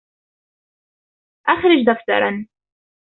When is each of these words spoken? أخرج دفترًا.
أخرج 1.47 1.85
دفترًا. 1.87 2.45